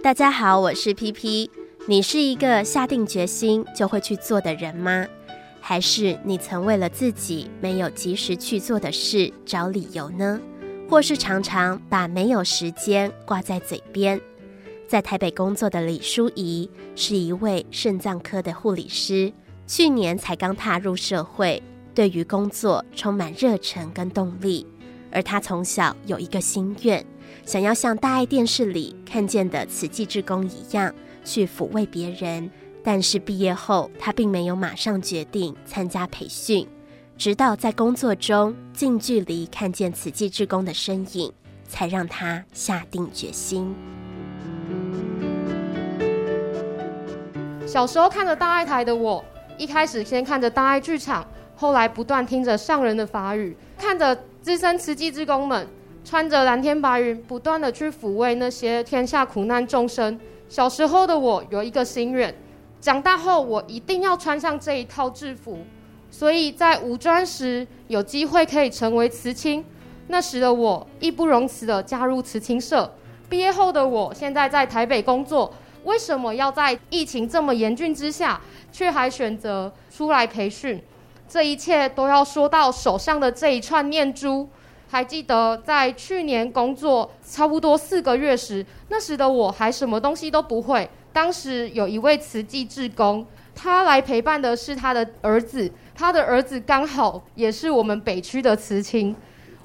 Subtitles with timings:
[0.00, 1.50] 大家好，我是 PP。
[1.86, 5.04] 你是一个下定决心就会去做的人吗？
[5.60, 10.40] 还是你曾为了自己没有及时去做的事找理由呢？
[10.88, 14.20] 或是常常把没有时间挂在嘴边？
[14.86, 19.32] 在台北工作的李淑仪是一位肾脏科的护理师，
[19.66, 21.60] 去年才刚踏入社会，
[21.92, 24.64] 对于工作充满热忱跟动力。
[25.10, 27.04] 而她从小有一个心愿。
[27.44, 32.50] 想要像大爱电视里看见的慈济志工一样去抚慰别人，
[32.82, 36.66] 但是毕业后他并没有马上决定参加培训，
[37.16, 41.32] 直到在工作中近距离看见慈济志工的身影，
[41.66, 43.74] 才让他下定决心。
[47.66, 49.22] 小时候看着大爱台的我，
[49.58, 55.66] 一开始先看着大爱剧场，后来不断听着上人的法语，看着资深慈济志工们。
[56.08, 60.18] 穿着蓝天白云，不断地去抚慰那些天下苦难众生。
[60.48, 62.34] 小时候的我有一个心愿，
[62.80, 65.58] 长大后我一定要穿上这一套制服。
[66.10, 69.62] 所以在五专时有机会可以成为慈青，
[70.06, 72.90] 那时的我义不容辞地加入慈青社。
[73.28, 75.52] 毕业后的我现在在台北工作，
[75.84, 78.40] 为什么要在疫情这么严峻之下，
[78.72, 80.82] 却还选择出来培训？
[81.28, 84.48] 这一切都要说到手上的这一串念珠。
[84.90, 90.88] 还记得在去年工作差不多四个月时，那时的我还什么东西都不会。
[91.12, 99.14] 当时有一位慈济志工，他来陪伴的是他的儿子，他的儿子刚好也是我们北区的慈青。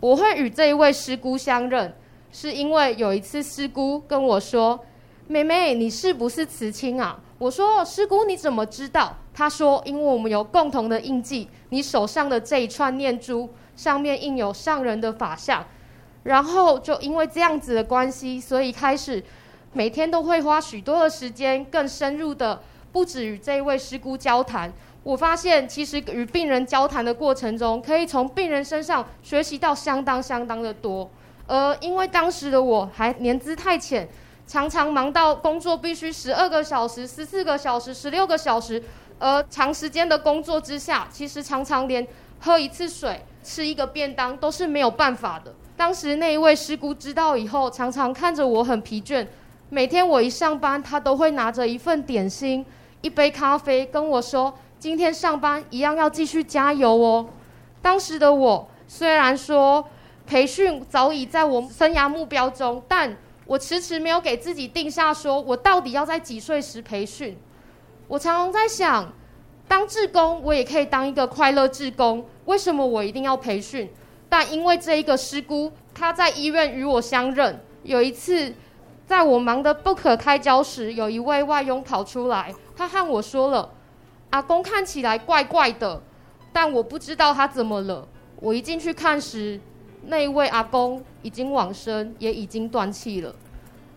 [0.00, 1.94] 我会与这一位师姑相认，
[2.32, 4.80] 是因为有一次师姑跟我说
[5.28, 13.48] ：“妹妹，你是不是慈青啊？”我说：“师姑，你怎么知道？”他说：“因为我们有共同的印记，你手上的这一串念珠。”
[13.82, 15.66] 上面印有上人的法相，
[16.22, 19.20] 然后就因为这样子的关系，所以开始
[19.72, 24.72] 每天都会花许多的时间，更深入的，不止与这一位师姑交谈。
[25.02, 31.10] 我发现，其实与病人交谈的过程中，可以从病人身上学习到相当相当的多。
[31.48, 34.08] 而因为当时的我还年资太浅，
[34.46, 38.80] 常常忙到工作必须十二个小时、十四个小时、十六个小时，
[39.18, 42.06] 而长时间的工作之下，其实常常连
[42.38, 43.24] 喝一次水。
[43.42, 45.54] 吃一个便当都是没有办法的。
[45.76, 49.26] 当时那一位师姑知道以后，常常看着我很疲倦。
[49.68, 52.64] 每天我一上班，她都会拿着一份点心、
[53.00, 57.26] 一杯咖啡跟我说：“今天上班一样要继续加油哦。”
[57.82, 59.84] 当时的我虽然说
[60.26, 63.16] 培训早已在我生涯目标中，但
[63.46, 67.36] 我迟迟没有给自己定下说我到底要在几岁时培训。
[68.06, 69.10] 我常常在想。
[69.72, 72.22] 当志工，我也可以当一个快乐志工。
[72.44, 73.90] 为什么我一定要培训？
[74.28, 77.58] 但因为这一个师姑，她在医院与我相认。
[77.82, 78.52] 有一次，
[79.06, 83.70] 在我忙得不可开交时，有一位外佣跑出来，他和我说了
[84.28, 86.02] ：“阿公看起来怪怪的。”
[86.52, 88.06] 但我不知道他怎么了。
[88.40, 89.58] 我一进去看时，
[90.04, 93.34] 那位阿公已经往生，也已经断气了。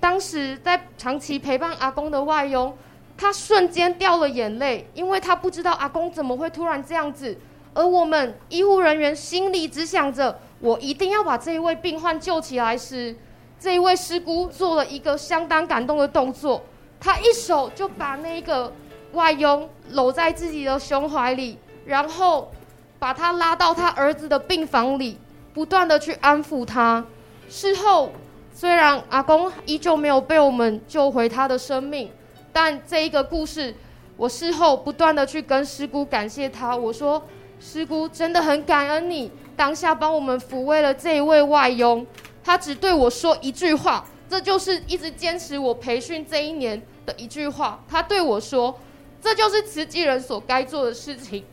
[0.00, 2.76] 当时在长期陪伴阿公的外佣。
[3.20, 7.36] 他瞬间掉了眼泪，因为他不知道阿公怎么会突然这样子。
[7.74, 13.14] 而我们医护人员心里只想着，我一定要把这一位病患救起来时，
[13.60, 16.62] 这一位师姑做了一个相当感动的动作，
[16.98, 18.72] 他一手就把那个
[19.12, 22.50] 外佣搂在自己的胸怀里，然后
[22.98, 25.18] 把他拉到他儿子的病房里，
[25.52, 27.04] 不断的去安抚他。
[27.50, 28.10] 事后，
[28.54, 32.10] 虽然阿公依旧没有被我们救回他的生命。
[32.52, 33.74] 但这一个故事，
[34.16, 36.76] 我事后不断的去跟师姑感谢他。
[36.76, 37.22] 我说，
[37.58, 42.06] 师姑真的很感恩你当下帮我们抚慰了这一位外佣。
[42.42, 47.82] 他只对我说一句话，这就是一直坚持我培训这一年的一句话。
[47.88, 48.78] 他对我说，
[49.20, 51.44] 这就是慈济人所该做的事情。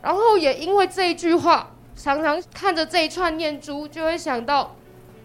[0.00, 4.74] 然后也因为这一句话，常常看着这一串念珠，就会想到。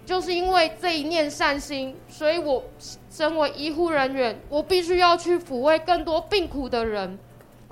[0.06, 2.62] 就是因为这一念善心，所以我
[3.10, 7.18] 身为医护人员，我必须要去抚慰更多病苦的人。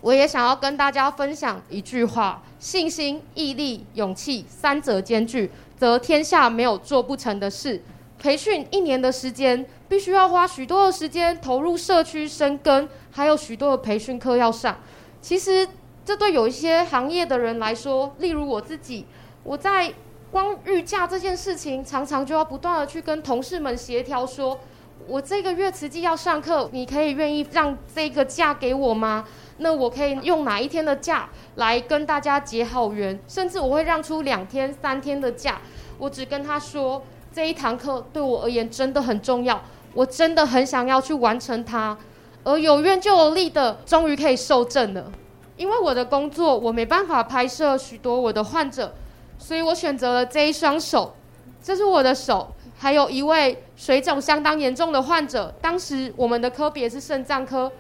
[0.02, 7.84] 我也想要跟大家分享一句话：信心、毅力、勇气三者兼具，则天下没有做不成的事。
[8.18, 14.80] 培训一年的时间，必须要花许多的时间投入社区生根，还有许多的培训课要上。
[15.22, 15.68] 其实，
[16.06, 19.06] 这对有一些行业的人来说，例如我自己，
[19.44, 19.94] 我在。
[20.32, 24.58] 光预假这件事情，常常就要不断的去跟同事们协调，说
[25.06, 29.26] 我这个月实际要上课，你可以愿意让这个假给我吗？
[29.58, 33.20] 那我可以用哪一天的假来跟大家结好缘？
[33.28, 35.60] 甚至我会让出两天、三天的假，
[35.98, 37.04] 我只跟他说
[37.34, 39.62] 这一堂课对我而言真的很重要，
[39.94, 41.98] 我真的很想要去完成它，
[42.46, 45.12] 而有愿就有力的，终于可以受证了。
[45.58, 48.96] 因为我的工作，我没办法拍摄许多我的患者，
[49.42, 51.16] 所以我选择了这一双手。
[51.64, 55.54] 这是我的手，还有一位水肿相当严重的患者。
[55.60, 57.72] 当时我们的科别是肾脏科，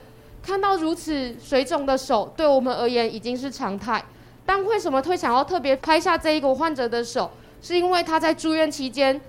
[0.41, 4.03] 看到如此水肿的手，对我们而言已经是常态。
[4.45, 7.29] 但为什么会想要特别拍下这一个患者的手？
[7.61, 9.21] 是因为他在住院期间，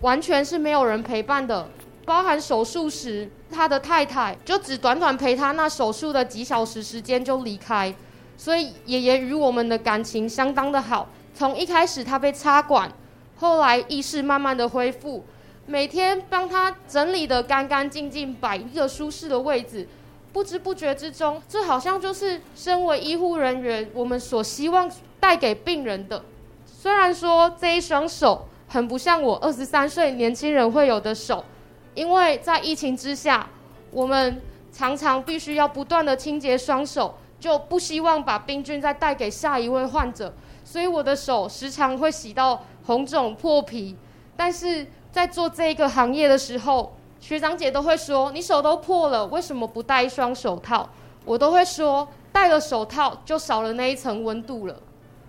[0.00, 1.68] 完全是没有人陪伴的，
[2.04, 3.30] 包含手术时。
[3.50, 7.94] 他的太太就只短短陪他那手术的几小时时间就离开，
[8.36, 11.08] 所以爷爷与我们的感情相当的好。
[11.38, 12.90] 从一开始他被插管，
[13.36, 15.24] 后来意识慢慢的恢复，
[15.66, 19.86] 每天帮他整理得干干净净，摆一个舒适的位置，
[20.32, 24.90] 不知不觉之中，这好像就是身为医护人员我们所希望
[25.20, 26.24] 带给病人的。
[26.66, 31.44] 虽然说这一双手很不像我二十三岁年轻人会有的手。
[31.94, 33.46] 因为在疫情之下，
[33.92, 34.42] 我们
[34.72, 40.34] 常常必须要不断的清洁双手，就不希望把病菌再带给下一位患者，
[40.68, 43.96] 所以我的手时常会洗到红肿破皮。
[44.36, 50.86] 但是在做这一个行业的时候，学长姐都会说：“你手都破了，为什么不戴一双手套？”
[51.24, 54.76] 我都会说：“戴了手套就少了那一层温度了。”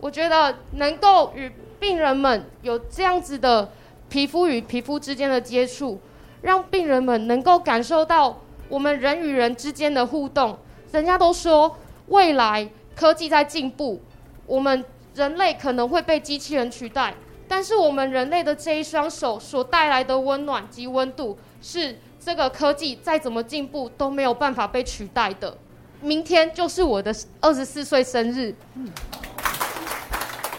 [0.02, 1.50] 我觉得能够与
[1.80, 3.70] 病人们有这样子的
[4.10, 5.98] 皮肤与皮肤之间的接触。
[6.42, 8.38] 让病人们能够感受到
[8.70, 10.58] 我们人与人之间的互动。
[10.92, 11.76] 人家都说
[12.08, 14.02] 未来科技在进步，
[14.46, 14.84] 我们
[15.16, 17.14] 人类可能会被机器人取代，
[17.48, 25.58] 但是我们人类的这一双手所带来的温暖及温度，是这个科技再怎么进步都没有办法被取代的。
[26.02, 28.56] 明天就是我的二十四岁生日，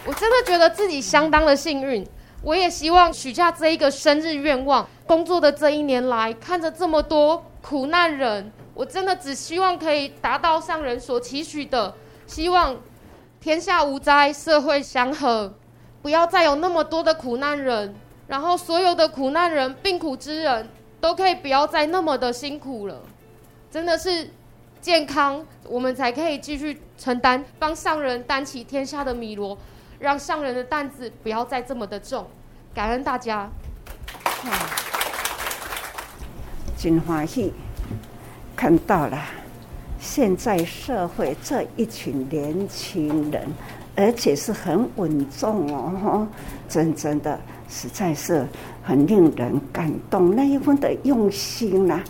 [0.05, 2.05] 我真的觉得自己相当的幸运。
[2.43, 4.87] 我也希望许下这一个生日愿望。
[5.05, 11.93] 工作的这一年来，看着这么多苦难人，我真的只希望可以达到上人所期许的，
[12.25, 12.75] 希望
[13.41, 15.51] 天下无灾，社会祥和，
[16.03, 17.95] 不要再有那么多的苦难人，
[18.27, 23.01] 然后所有的苦难人、病苦之人都可以不要再那么的辛苦了。
[23.71, 24.29] 真的是
[24.79, 29.57] 健康，我们才可以继续承担，帮上人担起天下的米罗。
[29.97, 32.27] 让上人的担子不要再这么的重，
[32.73, 33.49] 感恩大家。
[36.75, 37.53] 真欢喜
[38.55, 39.17] 看到了
[40.01, 43.47] 现在社会这一群年轻人，
[43.95, 46.27] 而且是很稳重哦，
[46.67, 47.39] 真正的
[47.69, 48.45] 实在是
[48.83, 50.35] 很令人感动。
[50.35, 52.03] 那一份的用心呐、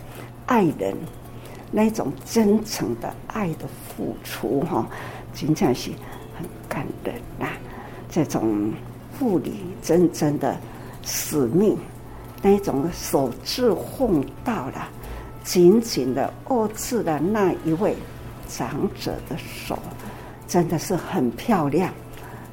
[0.45, 0.95] 爱人
[1.69, 4.87] 那种真诚的爱的付出哈，
[5.33, 5.91] 真正是
[6.37, 7.45] 很感人呐。
[8.09, 8.71] 这种
[9.19, 10.57] 护理真正的
[11.03, 11.77] 使命，
[12.41, 14.89] 那种守志奉道了，
[15.43, 17.95] 紧紧的握住了那一位
[18.47, 19.77] 长者的手，
[20.47, 21.91] 真的是很漂亮，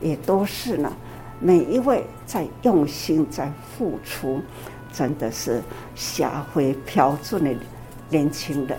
[0.00, 0.92] 也都是呢。
[1.40, 4.42] 每一位在用心在付出，
[4.92, 5.62] 真的是
[5.94, 7.54] 霞辉飘进的
[8.08, 8.76] 年轻人，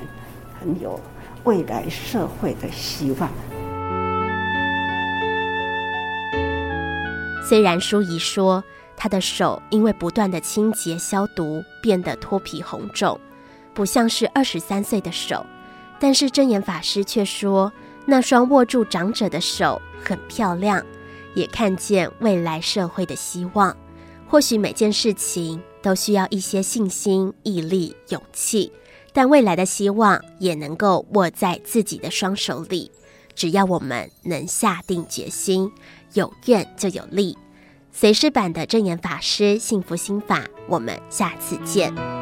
[0.59, 0.99] 很有
[1.43, 3.29] 未来社会的希望。
[7.47, 8.63] 虽然舒怡说
[8.97, 13.19] 她的手因为不断的清洁消毒变得脱皮红肿，
[13.79, 15.45] 不像是二十三岁的手，
[16.01, 17.71] 但是证严法师却说
[18.05, 20.85] 那双握住长者的手很漂亮，
[21.33, 23.73] 也看见未来社会的希望。
[24.27, 28.69] 或许每件事情都需要一些信心、毅力、勇气，
[29.13, 32.91] 但未来的希望也能够握在自己的双手里，
[33.33, 35.71] 只要我们能下定决心。
[36.15, 37.37] 有愿就有力，
[37.93, 42.18] 随师版的证严法师幸福心法，我们下次见。